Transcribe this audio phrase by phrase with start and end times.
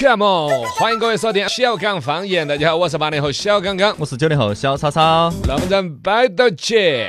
[0.00, 2.48] Welcome on，欢迎各位收听小刚方言。
[2.48, 3.94] 大家好，我是八零后小刚刚。
[3.98, 7.04] 我是九零后小超超，那么咱摆到起，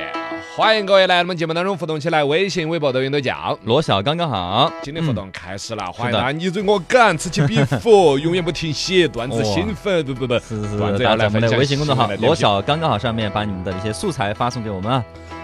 [0.58, 3.58] 欢迎各位来我们节目当中互动起来，微信、微博、抖音都叫。
[3.64, 4.70] 罗小刚刚好。
[4.82, 15.02] 今天互动开始了，欢迎大家你追我赶，此起彼伏，永远不停歇，段子哇兴奋，不不不，是是段是，打在我们的子要来分享微信公众号“新的落小刚刚好”上面，把你们的一些素材发送给我们啊。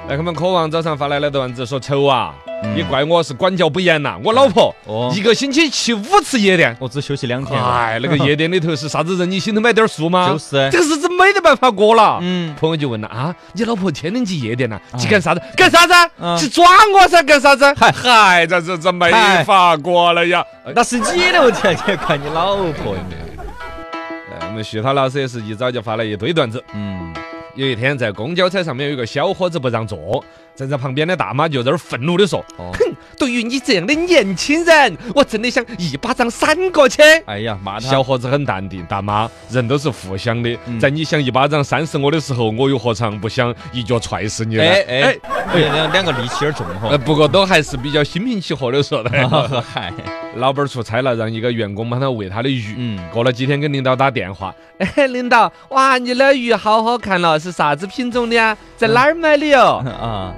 [0.09, 6.75] 来，我们渴望早上发来的段子说丑啊，嗯你怪我是管教不严呐，我老婆哦一个星期去五次夜店。
[6.79, 9.29] 我只休息两天，哎，那个夜店里头是啥子人？
[9.29, 10.29] 你心头买点数吗？
[10.31, 12.19] 就是这个日子没得办法过了。
[12.21, 15.41] 嗯，朋友就问了啊，你老婆天天去夜店呐，去干啥子？
[15.55, 16.37] 干啥子嗯？
[16.37, 17.21] 去抓我噻？
[17.23, 17.65] 干啥子？
[17.75, 19.11] 嗨嗨，这这这没
[19.43, 20.43] 法过了呀！
[20.75, 22.95] 那是你的问题，你怪你老婆。
[22.95, 26.63] 哎我们徐涛老师也是一早就发了一堆段子。
[26.73, 27.13] 嗯，
[27.55, 30.23] 有一天在公交车上面有一个小伙子不让座，
[30.57, 44.63] 站在旁边的大妈就在那儿愤怒的说哦：“哼，对于你这样的年轻人，我真的想一巴掌扇过去。”哎呀，骂他小伙子很淡定，大妈，人都是互相的，嗯在你想一巴掌扇死我的时候，我又何尝不想一脚踹死你呢？
[44.63, 45.17] 哎哎
[45.53, 46.97] 哎，两两个力气有点重呃，哈。
[46.97, 49.09] 不过都还是比较心平气和的说的。
[49.61, 49.93] 嗨，
[50.37, 52.73] 老板儿出差了，让一个员工帮他喂他的鱼。
[52.77, 58.57] 嗯，过了几天，跟领导打电话，哎，领导，哇，你的鱼好好看了，是啥子品种的呀？
[58.75, 59.77] 在哪儿买的哟？
[59.85, 60.33] 啊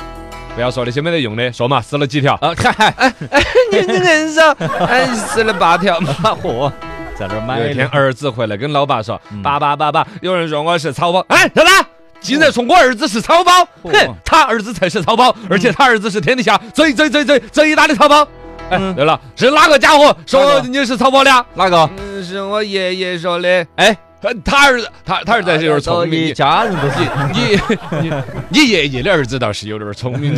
[0.60, 2.34] 不要说那些没得用的，说嘛，死了几条？
[2.42, 2.94] 啊，嗨，
[3.72, 4.44] 你这硬说，
[4.86, 5.98] 哎，死了八条。
[6.02, 6.70] 嚯，
[7.18, 11.72] 在那儿买有一天，儿子回来跟老爸说嗯：“爸爸，爸爸，有人说我是草包。”哎，什么？
[12.20, 13.66] 竟然说我儿子是草包？
[13.84, 18.28] 嚯哼，他儿子才是草包，而且他儿子是天底下最最最最最大的草包。
[18.70, 21.46] 哎，嗯对了，是哪个家伙说你是草包的啊？
[21.54, 21.90] 哪个？
[22.00, 23.66] 嗯，是我爷爷说的。
[23.78, 26.20] 哎，呃他儿子，他他儿子还是有点聪明。
[26.20, 27.00] 一你家人都是。
[27.34, 27.58] 你
[28.02, 30.38] 你你爷爷的儿子倒是有点聪明。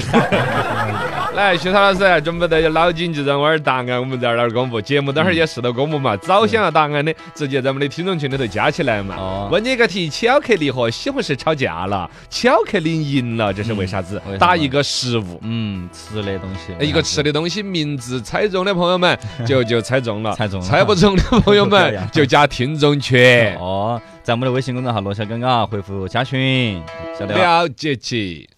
[1.35, 4.81] 来，徐涛老师，准备的脑筋急转弯答案，我们在那儿公布。
[4.81, 6.15] 节目等会儿也适当公布嘛。
[6.17, 9.15] 早想要答案的，直接在我们的听众群里头加起来嘛。
[9.15, 15.39] 哦问你一个题：巧克力和西红柿吵架了，巧克力赢了，这是为啥子打一个食物。
[15.43, 16.85] 嗯，吃的东西。
[16.85, 26.83] 一个吃的东西，名字猜中的朋友们 就就猜中了，猜中了 猜不中的朋友们就加听众群，哦，在我们的微信公众号“罗小刚刚”回复加群，
[27.17, 27.41] 晓得吧？
[27.41, 28.49] 了解起。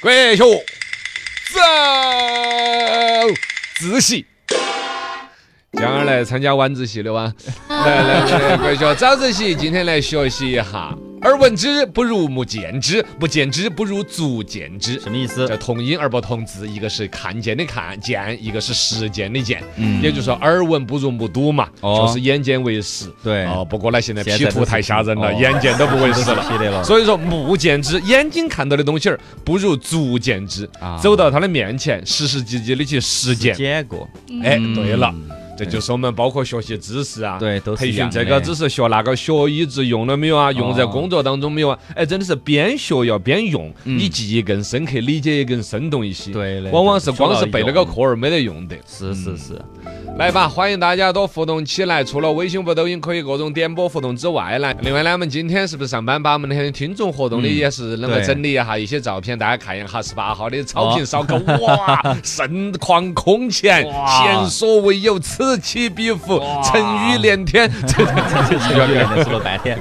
[0.00, 0.44] 国学
[1.52, 1.60] 走
[3.78, 4.24] 自习，
[5.72, 7.30] 今儿来参加晚自习的哇！
[7.68, 10.96] 来来来，快学早自习，今天来学习一下。
[11.22, 14.98] 耳闻之不如目见之，不见之不如足见之。
[15.00, 15.56] 什么意思这？
[15.56, 19.62] 同音而不同字，一个是看见的看见，一个是实践的见。
[19.76, 23.06] 嗯也就是说，耳闻不如目睹嘛，哦就是眼见为实。
[23.22, 26.42] 对哦，不过呢，现在现 P 图太吓人了，哦眼见都不为实了。
[26.70, 26.82] 了。
[26.82, 30.68] 所以说，目见之，眼睛看到的东西儿不如足见之。
[30.80, 33.54] 啊走到他的面前，实实际际的去实践。
[33.54, 34.08] 见过，
[34.42, 35.14] 哎，嗯对了，
[35.64, 40.50] 这就是我们包括学习知识啊，对都是培训这个知识，学那个学一直用了没有啊？
[40.50, 41.78] 用在哦工作当中没有啊？
[41.94, 43.96] 哎，真的是边学要边用，嗯。
[43.96, 46.32] 你记忆更深刻，理解也更生动一些。
[46.32, 48.76] 对的往往是光是背了个课儿没得用的。
[48.86, 49.60] 是是是，
[50.18, 52.02] 来吧，欢迎大家多互动起来。
[52.02, 57.54] 除了微信、和抖音可以各种点播互动之外呢，另外呢，我们今天是不是上班把我们的听众活动的嗯。
[57.54, 61.06] 也是那个整理一下一些照片，大家看一下十八号的草坪哦。
[61.06, 69.78] 烧烤，哇，盛况空前，前所未有，此起彼伏，成语连天， 这这这有点说了半天，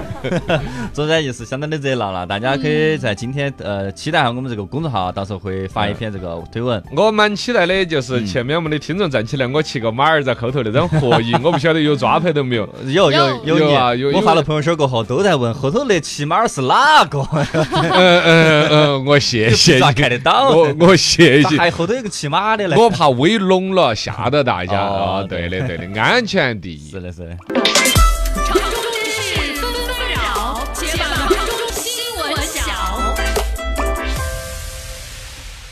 [0.93, 2.25] 总之也是相当的热闹了。
[2.25, 6.81] 大家可以在今天呃期待下我们这个公众号，到时候会发一篇这个推文。
[6.95, 12.67] 我蛮期待的，就是嗯前面我们的听众站起来，我骑个马儿在后头那张合影，我不晓得有抓拍到没有。
[12.85, 17.19] 有有有有啊有我发了朋友圈过后，都在问后头那骑马儿是哪个？
[17.51, 20.49] 嗯嗯嗯，我谢谢咋，看得到？
[20.49, 21.57] 我我谢谢。
[21.57, 22.75] 还后头有个骑马的嘞？
[22.77, 25.27] 我怕威拢了，吓到大家哦啊！
[25.27, 27.01] 对的，对的，安全第一是。
[27.01, 27.35] 的，是的。
[27.35, 31.83] 城中事纷纷扰，且把城中新
[32.17, 32.61] 闻小。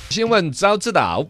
[0.10, 1.26] 新闻早知道。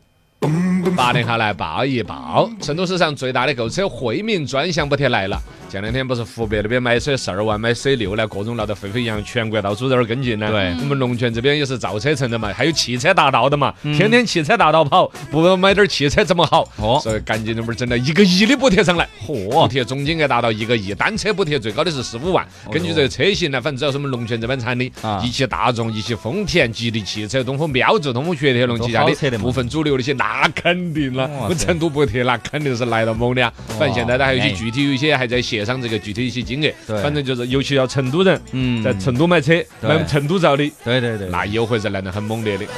[0.95, 5.39] 八零后来报一报，成都市上最大的购车惠民专项补贴来了。
[5.69, 10.49] 前两天不是湖北那边买车十二万，买 C 六呢，各种闹得沸沸扬扬，全国到处在那儿跟进呢。
[10.49, 16.67] 对我们龙泉这边也是造车城的嘛，还有汽车大道的嘛，嗯天天汽车大道跑，不买点汽车怎么好？
[16.77, 22.43] 哦所以赶紧那边整了一个亿的补贴上来，嚯补，贴总金额达到一个亿，单车补贴最高的是十五万。
[22.65, 31.29] 哦根据这个车型呢，反正只要是我们龙泉这边产的啊，一汽大众、一汽丰田、吉利汽车、东风标致、东风雪铁龙旗下的部分主流那些，那肯定了。
[31.47, 33.53] 我成都补贴那肯定是来了猛的啊。
[33.77, 36.71] 反正现在呢，还有一些哎具体有一些还在协商这个具体一些金额。
[36.87, 42.63] 对反正就是，尤其要成都人嗯在成都买车，买成都造的，对对对，那优惠是来得很猛烈的。
[42.65, 42.71] 哇，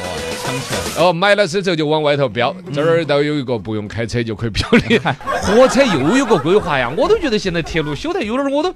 [0.44, 5.16] 抢起来，哦，买了车之后就往外头飙，这儿倒有一个不用开车就可以飙的。
[5.44, 8.74] 火车又有个规划呀，我都觉得现在铁路修得有点儿我都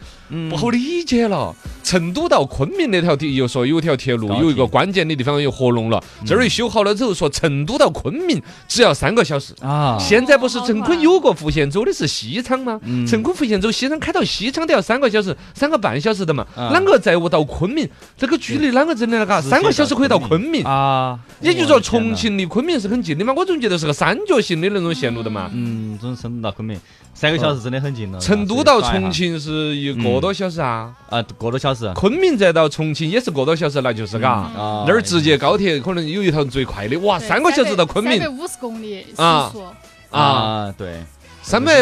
[0.49, 1.55] 不好理解了。
[1.85, 9.53] 成都到昆明那条地又说有条铁路有一个关键的地方又合拢了，这儿一修好了之后说成都到昆明只要三个小时。
[9.61, 12.79] 啊，现在不是成昆有个复线走的是西昌吗？
[12.83, 16.45] 嗯成昆复线走西昌开到西昌都要三个小时、三个半小时的嘛。
[16.55, 17.87] 啊啷个再到昆明？
[18.17, 19.25] 这个距离啷个整的了？
[19.25, 20.63] 嘎，直接三个小时可以到到昆明。
[20.63, 23.31] 啊，也就是说，重，庆离昆明是很近的嘛？
[23.35, 25.51] 我总觉得是个三角形的那种线路的嘛。
[25.53, 26.79] 嗯，从成都到昆明
[27.15, 34.31] 三个小时真的很近了，成都到重庆是一个多小时啊，啊，个多小时，昆明再到重庆也是个多小时，那就是嘎。
[34.31, 38.19] 啊那儿直接高铁可能有一趟最快的，哇，三个小时到昆明。
[38.19, 39.47] 三百五十公里啊。
[39.47, 39.63] 时速，
[40.11, 41.01] 啊，啊，对，
[41.45, 41.79] 三百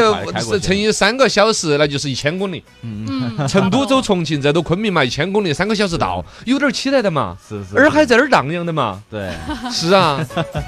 [0.62, 2.62] 乘以三个小时，那就是一千公里。
[2.82, 3.18] 嗯，
[3.48, 7.38] 成都走重庆再走昆明嘛，一千公里，三个小时到，有点儿期待的嘛。
[7.48, 9.02] 是是，洱海在那儿荡漾的嘛。
[9.10, 9.32] 对，
[9.72, 10.20] 是啊，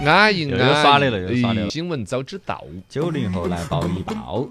[0.05, 0.81] 安逸又有安逸。
[0.81, 2.63] 耍的了又有耍的了哎新闻早知道。
[2.87, 4.47] 九零后来报一报。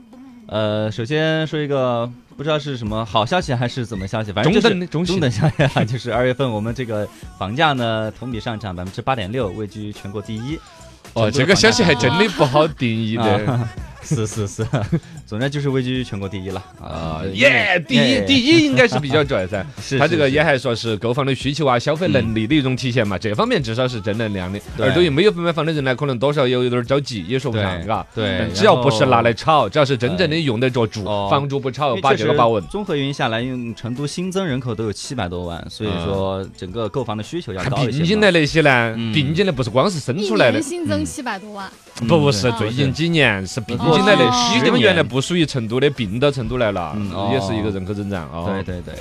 [0.46, 7.08] 呃，首先说一个不知道是什么好消息还是怎么消息，反正就是中等的中中等消息啊，就是二月份我们这个
[7.38, 10.60] 房价呢同比上涨百分之八点六，位居全国第一。
[11.14, 13.68] 哦，这个消息还真的不好定义的。
[14.04, 14.66] 啊是是是，
[15.26, 17.22] 总之就是位居全国第一了啊！
[17.32, 19.64] 耶，第一第一， 应该是比较拽噻。
[19.80, 24.60] 是他这个也还说是购房的需求啊、消费能力的一种体现嘛，这方面至少是正能量的。
[24.78, 28.06] 而对于没有买房的人呢，可能多少有有点儿着急，也说不上，对嘎。
[28.14, 32.62] 对只要不是拿来炒，只要是真正的用得着住哦，房住不炒，把这个把稳。
[32.68, 37.98] 综合原因下来，因为成都新增人口都有七百多万，所以说整个购房的需求要还高一些嘛。
[37.98, 44.80] 并进来那些呢嗯，并进来不是光是生出来的，新增七百多万，嗯不不是最近几年是并进来的，去有地方十年。
[44.80, 48.44] 原来不属于成都的，并到成都来了嗯，也是一个人口增长啊。
[48.44, 48.94] 对对对，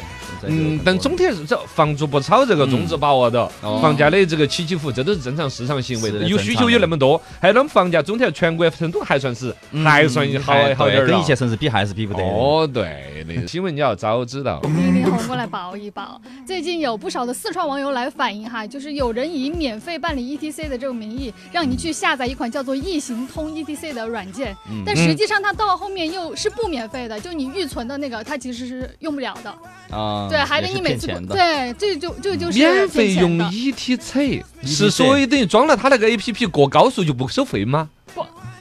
[0.50, 3.80] 嗯，但总体是这房租不炒这个宗旨把握到，哦。
[3.82, 9.54] 房价的这个起起伏，这都是正常市场行为有需求有那么多，还有我们房价总体全国成都还算是
[9.84, 11.36] 还算好好点儿跟一线。
[11.36, 12.24] 城市比还是比不得。
[12.24, 14.60] 哦，对的，新闻你要早知道。
[14.62, 16.20] 零零后过来报一报。
[16.46, 29.50] 最近有不少的四川网友来反映哈，就是有人以免费办理 ETC 的这个名义，让你去下载一款叫做易行通 ETC 的软件，嗯但实际上它到后面又是不免费的，就你预存的那个，它其实是用不了的。
[29.96, 31.08] 啊，对，还得你每次。
[31.30, 37.90] 对，这就这就是免费用 ETC 是所以等于装了他那个 APP 过高速就不收费吗？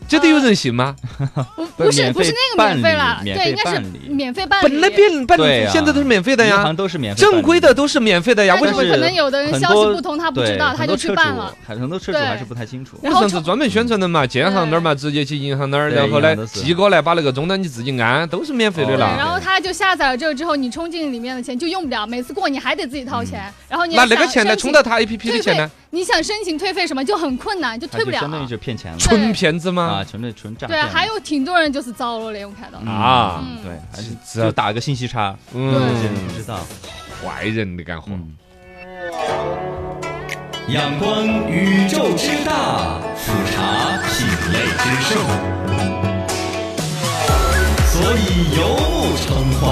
[0.02, 0.94] 不，这得有人信吗？
[1.54, 4.68] 不不是不是不是那个免费啦，对，应该是免费办理免费办理。
[4.68, 8.54] 本来别本对呀现在都是免费的呀银行，都是免费，正规的都是免费的呀。
[8.56, 11.54] 为什么但是可能有的人消息不通，他不知道，他就去办了。
[11.66, 12.98] 很多车主对还是不太清楚。
[13.02, 19.14] 我上次专门宣传的嘛，建行那儿嘛，直接去银行那儿，然后呢寄过来把那个终端你自己安，都是免费的对，啦。
[19.18, 28.46] 然后他就下载了这个之后，你充进里面的钱就用不了，每次过你还得自己掏钱，然后你那那个钱呢，充到他 APP 的钱呢，，你想申请退费什么就很困难，就退不了相当于。
[28.46, 30.04] 就骗钱了纯骗子吗啊，？
[30.08, 31.00] 纯粹纯诈对啊，骗对。
[31.00, 32.78] 还有挺多人就是遭了的，我看到。
[32.82, 35.80] 嗯啊嗯对，就打个信息差，嗯对，
[36.26, 36.58] 不知道。
[37.24, 38.10] 坏人的干活。
[38.12, 38.36] 嗯，
[40.68, 45.10] 仰观宇宙之大，俯察品类之盛，
[47.86, 49.28] 所以游目骋
[49.60, 49.62] 怀，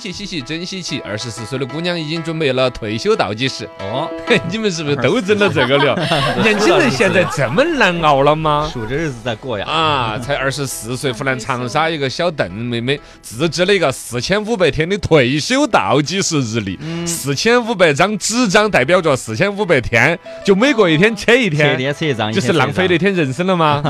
[0.00, 0.98] 稀奇稀奇，真稀奇！
[1.04, 3.68] 二十四岁的姑娘已经准备了退休倒计时。
[3.80, 4.08] 哦，
[4.50, 5.94] 你们是不是都整了这个了？
[6.42, 8.66] 年轻人现在这么难熬了吗？
[8.72, 9.66] 数着日子在过呀。
[9.66, 23.10] 啊，才二十四岁，湖南长沙一个小邓妹妹自制了一个四千五百天的退休倒计时日历，四千五百张纸张代表着四千五百天，就每过一天扯一切天，点扯一张，就是浪费了一天。
[23.14, 23.82] 人生了吗？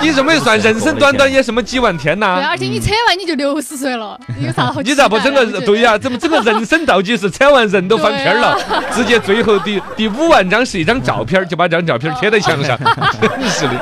[0.00, 2.48] 你这么一算，人生短短 也什么几万天呐对，呐？
[2.50, 4.82] 而且你扯完你就六十岁了，有啥好？
[4.82, 8.58] 你咋不整我觉得个对呀、怎么整个人生倒计时扯完人都翻篇儿了？
[8.92, 12.78] 直接最后第第五万张是一张照片，就把这张照片贴在墙上，
[13.20, 13.74] 真是的。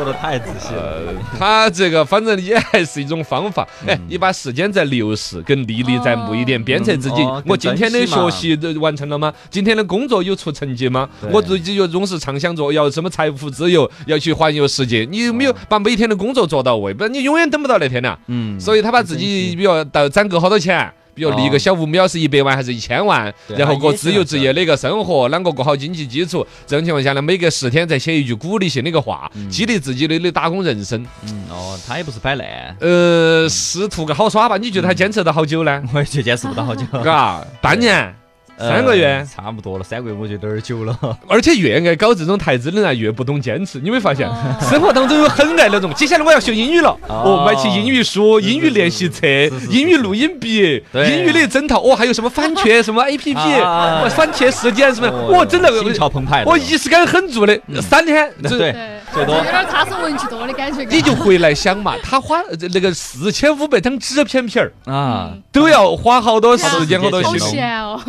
[0.00, 0.82] 说的太仔细了。
[0.82, 3.68] 呃，他这个反正也还是一种方法。
[3.86, 7.42] 哎，嗯你把时间在流逝，跟历历在目一点，鞭策自己哦。
[7.46, 9.32] 我今天的学习都完成了吗？
[9.50, 11.06] 今天的工作有出成绩吗？
[11.30, 15.06] 我自己又总是畅想着要什么财富自由，要去环游世界。
[15.10, 16.94] 你有没有把每天的工作做到位？
[16.94, 18.18] 不然你永远等不到那天的。
[18.28, 20.90] 嗯，所以他把自己，比如到攒够好多钱。
[21.20, 26.46] 比如立一个小目标是一百万还是一千万，然后过自由职业的一个生活，啷个过好经济基础？
[26.66, 31.04] 这种情况下呢，每隔十天再写一句鼓励性的一个话，激励自己的的打工人生。
[31.24, 34.56] 嗯哦，他也不是摆烂，呃，是图个好耍吧？
[34.56, 35.82] 你觉得他坚持到好久呢？
[35.92, 38.14] 我也觉得坚持不到好久， 嘎，半年、
[38.60, 39.06] 三个月？
[39.06, 40.96] 呃，差不多了，三个月我觉得有点久了。
[41.26, 43.80] 而且越爱搞这种台资的人啊，越不懂坚持。
[43.80, 44.34] 你没发现哦，
[44.70, 47.40] 生活当中有很爱那种，接下来我要学英语了，哦。
[47.40, 49.26] 哦，买起英语书、英语练习册
[49.70, 58.74] 英语录音笔、英语的整套，哦，还有什么番茄 什么 A P P，啊哦番茄时间什么，哦我真的心潮澎湃我仪式感很足的，三天对对，
[59.12, 59.36] 最多。
[59.36, 60.84] 有点踏实文具多的感觉。
[60.90, 68.00] 你就回来想嘛，他花呃那个四千五百张纸片片儿，啊，都要花好多时间，好多好心好闲哦，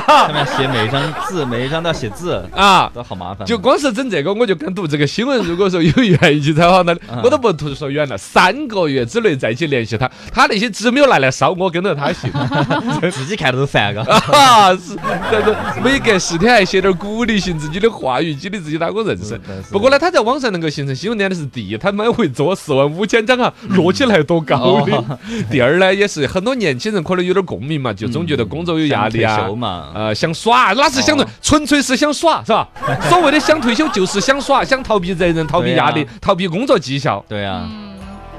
[0.06, 2.90] 上面写每一张字，每一张都要写字，啊。
[2.94, 3.46] 都好麻烦。
[3.46, 5.40] 就光是整这个，我就跟读这个新闻。
[5.42, 12.28] 如果说有愿意去采访他的嗯，我都不图说远了，三个月之内再去联系他，他那些纸没有拿来烧，我跟着他写。
[13.10, 14.02] 自己看着都烦，嘎。
[14.32, 14.96] 啊，是，
[15.30, 19.38] 但是每隔十天还写点鼓励性自己的话语，激励自己打工人生。
[19.70, 24.96] 不过呢，他在网上能够形成新闻点的是第一，他每回做四万五千张啊，摞起来多高的。
[24.96, 25.18] 哦
[25.50, 29.48] 第二呢，也是很多年轻人可能有点共鸣嘛，就总觉得工作有压力啊
[29.94, 32.68] 呃，想耍，哪是想纯粹是想耍，是吧？
[33.08, 37.24] 所谓的想退休，就是想耍，想逃避责任、逃避压力对、逃避工作绩效。
[37.28, 37.85] 对啊，嗯，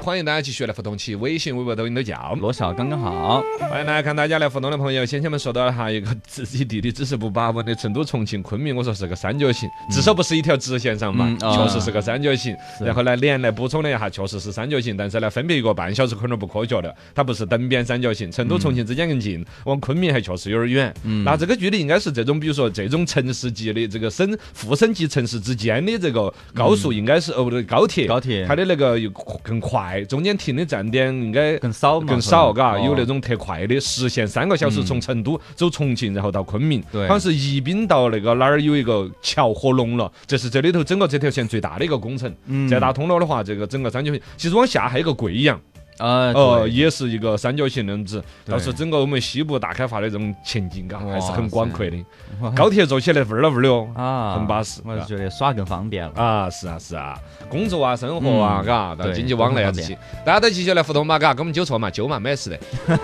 [0.08, 2.34] 欢迎大家继续来互动起，微信、微博、抖音都叫。
[2.40, 3.44] 落笑刚刚好。
[3.68, 12.56] 欢迎来看大家来互动的朋友，先前我们说到了哈，一个自己地理知识不把握的成都、重庆、昆明，我说是个三角形，至少不是一条直线上嘛确实是个三角形。
[12.78, 20.94] 是然后呢，连来补充了一下，确实是三角形，但是呢，分别一个半小时可能不科学的，它不是等边三角形，成都、重庆之间更近，往昆明还确实有点远。
[21.04, 29.10] 嗯那这个距离应该是这种，比如说这种城市级的这个省副省级城市之间的这个高速，应该是哦不对，高铁，高铁它的那个又
[29.42, 33.02] 更快，中间停的站点应该更少，更少，嘎，有那。
[33.02, 42.30] 哦种特快的，实现三个小时从成都走重庆，然后到昆明，对好像是宜宾到那个哪儿有一个桥合龙了，这是这里头整个这条线最大的一个工程。
[42.44, 45.58] 嗯再打通了的话，这个整个三角形，其实往下还有个贵阳，
[45.98, 48.22] 呃，呃，也是一个三角形那样子。
[48.44, 52.04] 对到时候整个我们西部大开发的这种前景，嘎，还是很广阔的。
[52.54, 56.12] 高铁坐起来味儿了味儿的哦，啊，很巴适我就觉得耍更方便了。
[56.14, 62.58] 啊，是啊，是啊，工作啊，生活啊，嗯嘎，到对经济往来啊这些，大家都继续来互动嘛，嘎，给我们纠错嘛，纠嘛，没事的。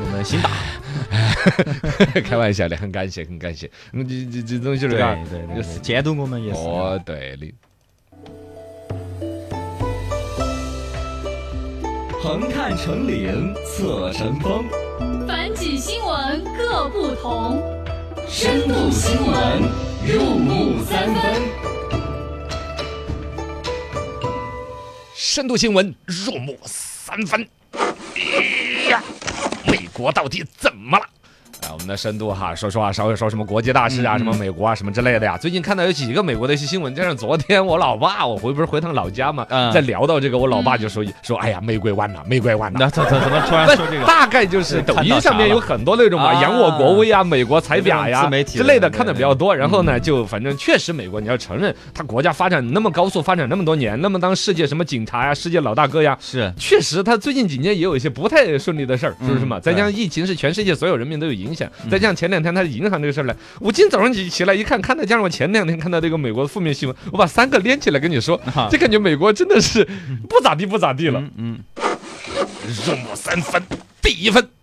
[0.00, 0.50] 我们心大，
[2.24, 3.70] 开玩笑的，很感谢，很感谢。
[3.92, 6.60] 嗯，这这这东西对儿嘎，对对，监督我们也是。
[6.60, 7.52] 哦，对的。
[12.28, 14.66] 横看成岭侧成峰，
[15.26, 17.58] 反几新闻各不同。
[18.28, 19.62] 深度新闻
[20.06, 21.42] 入木三分。
[25.14, 27.48] 深度新闻入木三分。
[27.72, 29.02] 哎呀，
[29.66, 31.06] 美国到底怎么了？
[31.62, 35.36] 啊，我们的深度哈，说实话，稍微说什么国际大事啊，什么美国啊，什么之类的呀。
[35.36, 42.78] 最近看到有几个美国的一些新闻，加上昨天我老爸，我回不是回趟老家嘛，嗯在聊到这个，我老爸就说说，哎呀，美国完了，美国完了。
[42.78, 44.04] 那怎怎怎么突然说这个？
[44.06, 49.54] 大概就是抖音上面有很多那种嘛，啊扬我国威啊，美国踩表呀自媒体之类的的看的比较多。
[49.54, 56.16] 然后嗯呢，就反正确实美国你要承认，他国家发展那么高速，发展那么多年，那么当世界什么警察呀、世界老大哥呀。
[56.20, 59.58] 是确实，他最近几年也有一些不太顺利的事儿，是不是嘛？
[59.58, 69.84] 嗯再加上疫情是全世界所有人民都有影响，再加上前两天他银行这个事儿呢，我今天早上起起来一看，看到加上我前两天看到这个美国的负面新闻，我把三个连起来跟你说，啊就感觉美国真的是
[70.28, 71.20] 不咋地不咋地了。
[71.20, 71.58] 嗯嗯
[72.86, 73.62] 入木三分，
[74.02, 74.57] 第一分。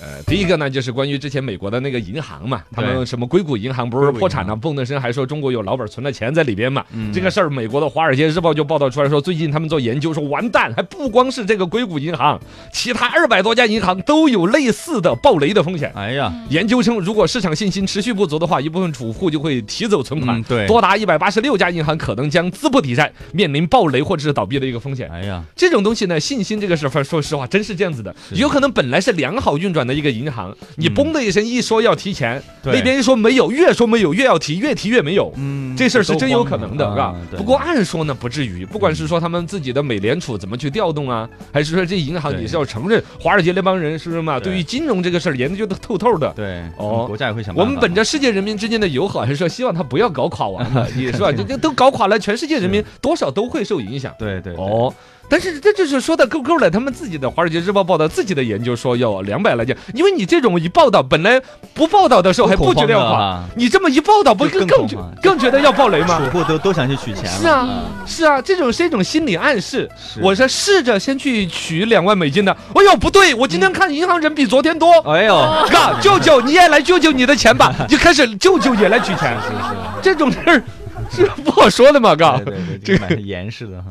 [0.00, 6.84] 呃，第一个呢，就是关于之前美国的那个银行嘛，他们什么硅谷银行不是破产了，行蹦的声还说中国有老板存了钱在里边嘛。
[6.92, 12.38] 嗯这个事儿，美国的《华尔街日报》就报道出来说，最近他们做研究说，完蛋，还不光是这个硅谷银行，
[12.72, 15.90] 其他二百多家银行都有类似的暴雷的风险。
[15.94, 25.08] 哎呀，研究称，如果市场信心持续不足的话，一部分储户就会提走存款，嗯对多达一百八十六家银行可能将资不抵债，面临暴雷或者是倒闭的一个风险。
[25.10, 35.32] 哎呀，这种东西呢，信心这个事儿，说实话，真是这样子的，有可能本来是良好运转的一个银行，你嘣的一声一说要提钱，对那边一说没有，越说没有越要提，越提越没有。
[35.36, 38.64] 嗯这事儿是真有可能的，是吧不过按说呢，不至于。
[38.64, 44.40] 不管是说他们自己的美联储怎么去调动啊，还是说这银行也是要承认华尔街那帮人是不是嘛？
[44.40, 46.32] 对对于金融这个事儿研究的透透的。
[46.34, 47.54] 对哦国家也会想。
[47.54, 51.30] 我们本着世界人民之间的友好，还是说希望他不要搞垮完了， 也是吧？
[51.30, 54.14] 这这都搞垮了，全世界人民多少都会受影响。
[54.18, 54.92] 对对对哦，
[55.28, 61.40] 但是这就是说的够够了，他们自己的《华尔街日报》报道自己的研究说要两百来件，因为你这种一报道，本来
[61.74, 66.20] 不报道的时候还不觉得要垮，你这么一报道，不就更更觉更更觉得要爆雷吗？
[66.30, 67.40] 储户都都想去取钱了。
[67.40, 69.88] 是啊嗯是啊，这种是一种心理暗示。
[69.96, 74.92] 是我是试着先去取两万美金的，哎呦不对，我今天看银行人比昨天多。
[75.00, 75.34] 哎呦，
[75.70, 80.62] 哥，舅舅你也来救救你的钱吧， 就开始舅舅也来取钱，是是这种事儿
[81.10, 82.54] 是不好说的嘛，哥对。
[82.54, 83.86] 对对，这个这个蛮严实的哈。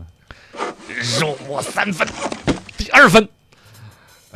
[1.20, 2.08] 肉我三分，
[2.78, 3.28] 第二分。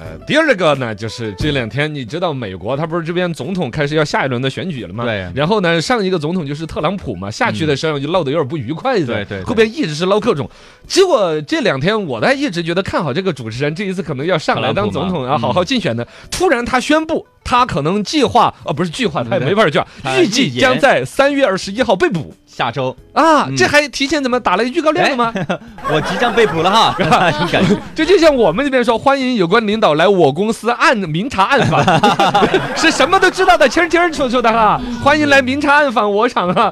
[0.02, 5.04] 呃，第二个呢，就是这两天你知道美国他不是这边总统开始要下一轮的选举了吗？
[5.04, 10.50] 对然后呢，上一个总统就是特朗普嘛，下去的时候就闹得有点不愉快的，对对对后边一直是捞各种。
[10.88, 16.08] 结果这两天我呢一直觉得看好这个主持人，这一次可能要上来当总统啊，特朗普嘛好好竞选的。
[16.32, 19.86] 突然他宣布，他可能计划，哦不是计划，他也没法计划，
[20.18, 23.46] 预计将在三月二十一号被捕下周啊！
[23.48, 25.34] 嗯这还提前怎么打了预告量了吗？
[25.90, 27.78] 我即将被捕了哈， 这种感觉。
[27.96, 31.82] 这就像我们这边说，欢迎有关领导来我公司暗明察暗访，
[32.76, 34.80] 是什么都知道的，清清楚楚的哈。
[35.02, 36.70] 欢迎来明察暗访我厂哈。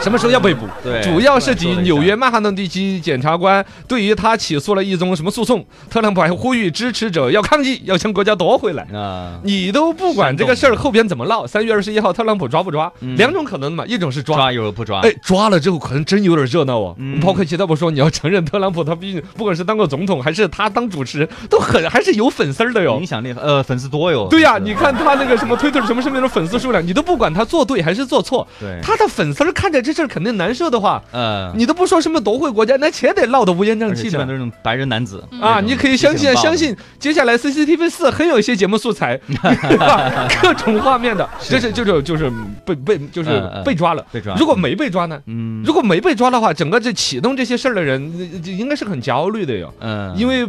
[0.00, 0.66] 什么时候要被捕？
[0.82, 8.84] 对主要是指突然说了一下纽约曼哈顿地区检察官对于他起诉了一宗什么诉讼，特朗普还呼吁支持者要抗议，要将国家夺回来。
[8.94, 12.90] 啊，你都不管这个事儿后边怎么闹，三月二十一号特朗普抓不抓？
[13.00, 15.00] 嗯两种可能嘛，一种是抓，抓有不抓？
[15.00, 16.94] 哎，抓了之后可能真有点热闹哦。
[16.98, 23.06] 嗯包括其他不说，你要承认特朗普他毕竟不管是当过总统还是他当主持人，都很 还是有粉丝的哟影。
[23.06, 24.26] 响力呃粉丝多哟。
[24.30, 34.22] 对呀、你看他那个什么推特什么上面的粉丝数量，你都不管他做对还是做错，对他的粉丝看着这事儿肯定难受的话，呃，你都不说什么夺回国家，那且得闹得乌烟瘴气的。
[34.26, 40.28] 那种白人男子啊，你可以相信，相信接下来 CCTV 四很有一些节目素材，对吧？
[40.42, 42.30] 各种画面的，就是就是就是
[42.66, 44.04] 被被就是被抓了。
[44.12, 44.34] 被抓。
[44.34, 45.18] 如果没被抓呢？
[45.24, 47.98] 嗯如果没被抓的话，整个这启动这些事儿的人，
[48.44, 50.46] 应该是很焦虑的哟，嗯，因为。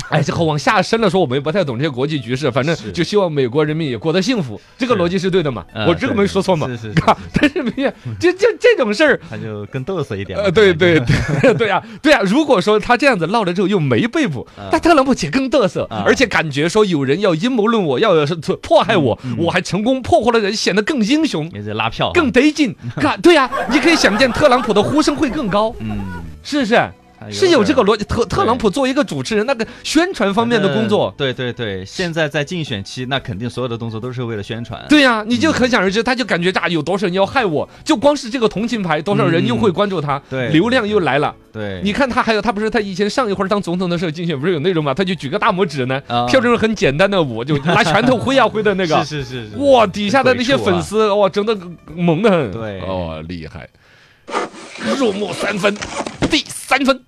[0.10, 5.64] 哎，这个往下深了说，我们也不太懂这些国际局势，反正就希望美国人民也过得幸福，这个逻辑是对的嘛？
[5.74, 6.66] 嗯我这个没说错嘛？
[6.68, 10.38] 是是是， 嘎，但是没有，这这这种事儿，他就更嘚瑟一点。
[10.38, 11.00] 呃，对对
[11.42, 12.20] 对对啊，对啊。
[12.26, 21.48] 如果说他这样子闹了之后又没被捕啊，那特朗普且更嘚瑟啊，而且感觉说有人要阴谋论我，要是迫害我我还成功破获了人，显得更英雄。
[21.54, 25.98] 也是拉票哈，更得劲，看，对呀、你可以想见特朗普的呼声会更高，嗯，
[26.42, 26.74] 是不是？
[27.20, 28.04] 他是有这个逻辑。
[28.04, 34.84] 特特朗普作为一个主持人，那个宣传方面的工作，对对对，现在在竞选期，那肯定所有的动作都是为了宣传。
[34.88, 41.34] 对呀、你就可想而知，他就感觉啊，有多少人要害我，就光是这个同情牌，多少人又会关注他，流量又来了。
[41.52, 46.26] 对，你看他还有，他不是他以前上一会儿当总统的时候竞选不是有那种嘛，他就举个大拇指呢，啊。
[46.28, 51.56] 跳这种很简单的舞，就拿拳头挥啊挥的那个， 是是是是，哇，底下的那些粉丝哇，真的
[51.94, 52.80] 萌的很，对。
[52.80, 53.68] 哦，厉害，
[54.98, 55.74] 入木三分，
[56.30, 57.04] 第三分。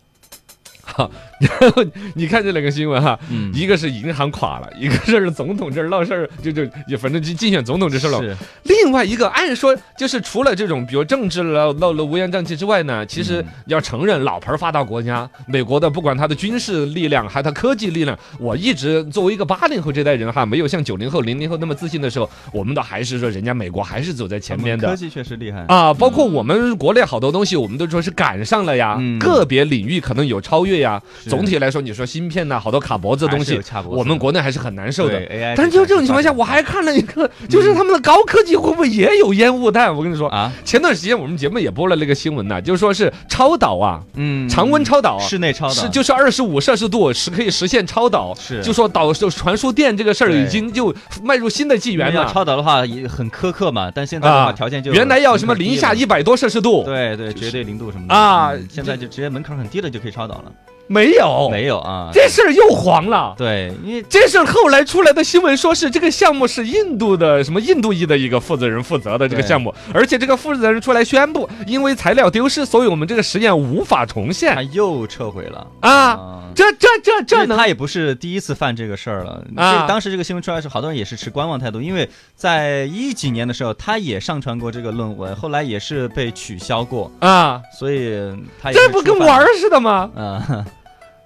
[0.95, 8.21] 好，然后你看这两个新闻哈，嗯一个是银行垮了，一个是总统这儿闹事儿，就就也反正就竞选总统这事儿了。
[8.21, 24.89] 是另外一个，按说就是除了这种比如政治闹闹了乌烟瘴气之外呢，其实要承认老牌儿发达国家，美国的不管它的军事力量还有它科技力量，我一直作为一个八零后这代人哈，没有像九零后、零零后那么自信的时候，我们都还是说人家美国还是走在前面的。
[24.89, 25.65] 科技确实厉害。
[25.69, 31.01] 啊，包括我们国内好多东西，我们都说是赶上了呀，嗯个别领域可能有超越呀。
[31.23, 31.31] 是。
[31.31, 35.21] 总体来说，你说芯片呐、好多卡脖子的东西我们国内还是很难受的。
[35.57, 39.95] 但是就这种情况下，我还看了一个，就是他们的高科技会不会也有烟雾弹？
[39.95, 45.21] 我跟你说，啊，前段时间我们节目也播了那个新闻呐，就是说是超导啊，嗯，常温超导啊。
[45.21, 45.75] 室内超导。
[45.75, 48.63] 是就是二十五摄氏度是可以实现超导，是。
[48.63, 58.15] 就说导就传输电这个事儿已经就迈入新的纪元了超导的话也很苛刻嘛，但现在的话啊条件就原来要什么零下一，一百多摄氏度，对对，绝对零度什么的。
[58.15, 60.53] 啊嗯现在就直接门槛很低了就可以超导了，
[60.93, 63.33] 没有，没有啊，这事儿又黄了。
[63.39, 75.91] 对，因为这事儿后来出来的新闻说是这个项目是印度的什么印度裔的一个负责人负责的这个项目，而且这个负责人出来宣布，因为材料丢失，所以我们这个实验无法重现他现又撤回了啊。
[75.91, 76.37] 啊。
[76.53, 79.45] 这这这这他也不是第一次犯这个事儿了。
[79.55, 87.63] 啊这当时这个新闻出来的时候，好多人也是持观望态度，因为在一几年的时候，他也上传过这个论文，后来也是被取消过，啊？
[87.79, 88.19] 所以
[88.61, 90.11] 他也这不跟玩儿似的吗？
[90.17, 90.65] 嗯，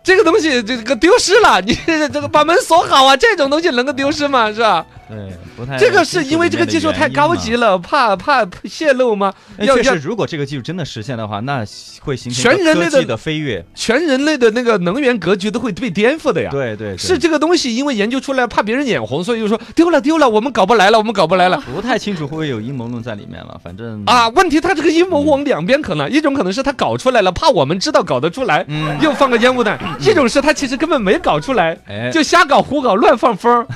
[0.05, 4.53] 这个东西这个丢失了，你这个把门锁好啊，这种东西能够丢失吗？
[4.53, 4.85] 是吧？
[5.09, 7.79] 对，不太这个是因为这个技术太高级了。
[7.79, 9.33] 怕怕泄露吗？
[9.59, 11.65] 哎要要确实，如果这个技术真的实现的话，那
[12.01, 13.65] 会形成全人类的飞跃。
[13.75, 16.51] 全人类的那个能源格局都会被颠覆的呀。。
[16.51, 21.61] 对对，是这个东西，因为研究出来怕别人眼红，所以就说丢了丢了，我们搞不来了，我们搞不来了。
[21.75, 23.61] 不太清楚会不会有阴谋论在里面了。
[23.63, 33.67] 反正啊，问题他这个阴谋往两边可能，一种可能是他搞出来了，怕我们知道搞得出来，嗯又放个烟雾弹； 一种是他其实根本没搞出来，哎，就瞎搞胡搞乱放风儿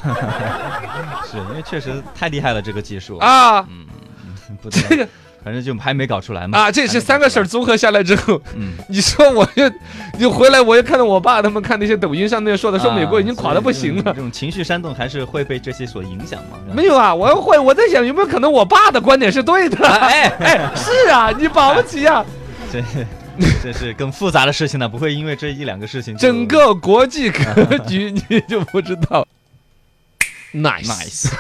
[1.31, 3.63] 是因为确实太厉害了，这个技术，啊
[4.63, 5.07] 不知道这个
[5.45, 6.59] 反正就还没搞出来嘛。
[6.59, 6.73] 啊！
[6.73, 9.71] 这是三个事儿综合下来之后，嗯，你说我又
[10.19, 14.03] 又回来，我又看到我爸他们看那些抖音上面说的，说美国已经垮的不行了。
[14.05, 16.59] 这种情绪煽动还是会被这些所影响嘛？
[16.75, 19.87] 没有啊，我要会，我在想有没有可能我爸的观点是对的？
[19.87, 22.25] 哎哎，是啊，你保不齐啊，
[22.73, 22.83] 这
[23.63, 29.27] 这是更复杂的事情呢，不会因为这一两个事情整个国际格局 你就不知道。
[30.55, 31.31] Nice，nice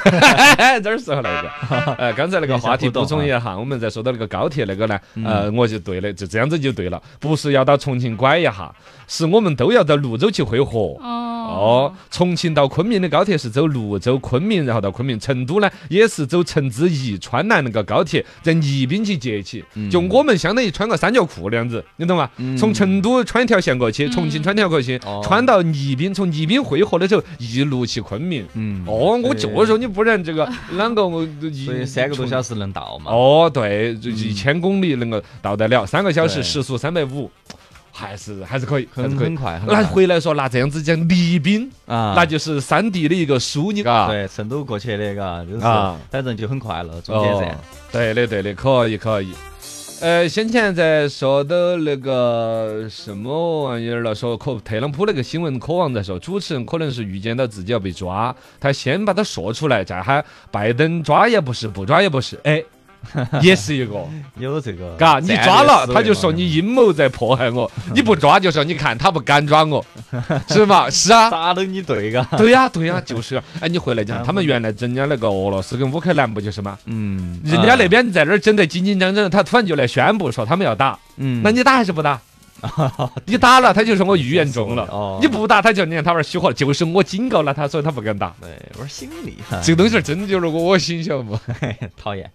[0.83, 1.51] 这儿适合那个。
[1.97, 8.75] 呃，刚才那个话题补充一下，我们在说到那个高铁那个呢，呃，我就对了，就这样子就对了，不是要到重庆拐一下，
[9.09, 10.79] 是我们都要到泸州去汇合。
[11.03, 15.18] 哦哦，重庆到昆明的高铁是走泸州、昆明，然后到昆明。
[15.18, 19.64] 成都呢也是走成都宜川南那个高铁，在宜宾去接起。
[19.90, 22.31] 就我们相当于穿个三角裤那样子，你懂吗？
[22.59, 28.47] 从成都穿一条线过去，重庆穿条过去哦，穿到宜宾，从宜宾汇合的时候一路去昆明。
[28.53, 31.27] 嗯，哦，我就对说你不然这个啷个我
[31.64, 33.11] 所以三个多小时能到嘛？
[33.11, 37.31] 哦，对，就一千公里能够到得了，三个小时时速三百五，
[37.99, 39.35] 还是还是可以，很很。
[39.35, 44.07] 快，很那回来说，那这样子讲，宜宾啊，那就是三地的一个枢纽，嘎。
[44.07, 47.59] 对成都过去的，嘎，就是啊反正就很快了，中间哦站。，
[47.91, 49.33] 对的对的，可以可以。
[50.01, 62.63] 呃，先前在说的那个什么玩意儿了，说可特朗普那个新闻，科王在说主持人可能是预见到自己要被抓，他先把他说出来，再喊拜登抓也不是，不抓也不是，哎，
[63.43, 64.05] 也是一个。
[64.39, 66.49] 有这个，嘎，你抓了，他就说你。
[66.49, 69.85] 阴谋在迫害我； 你不抓就说你看他不敢抓我，
[70.49, 70.89] 是吧？
[70.91, 72.23] 是啊，咋都你对嘎？
[72.37, 73.45] 对呀、对呀、就是啊。
[73.61, 76.79] 哎，你回来讲，他们原来人家那个俄罗斯跟乌克兰不就是吗？
[76.87, 82.19] 嗯，人家那边在那儿整得紧紧张张，他突然就来宣布说他们要打，嗯，那你打还是不打？
[83.27, 88.35] 你打了，他就说我预言中了；哦你不打，他就你看他玩虚火了，就是我警告了他，所以他不敢打。
[88.41, 91.39] 对，玩心理，哈这个东西儿真的就是恶心，晓得不？
[91.97, 92.29] 讨厌。